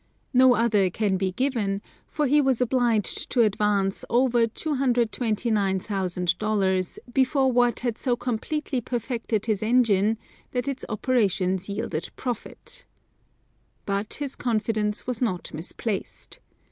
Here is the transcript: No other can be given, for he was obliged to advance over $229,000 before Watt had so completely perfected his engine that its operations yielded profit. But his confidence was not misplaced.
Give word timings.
No 0.33 0.55
other 0.55 0.89
can 0.89 1.15
be 1.17 1.31
given, 1.31 1.79
for 2.07 2.25
he 2.25 2.41
was 2.41 2.59
obliged 2.59 3.29
to 3.29 3.41
advance 3.43 4.03
over 4.09 4.47
$229,000 4.47 6.99
before 7.13 7.51
Watt 7.51 7.81
had 7.81 7.99
so 7.99 8.15
completely 8.15 8.81
perfected 8.81 9.45
his 9.45 9.61
engine 9.61 10.17
that 10.53 10.67
its 10.67 10.83
operations 10.89 11.69
yielded 11.69 12.09
profit. 12.15 12.87
But 13.85 14.15
his 14.15 14.35
confidence 14.35 15.05
was 15.05 15.21
not 15.21 15.53
misplaced. 15.53 16.39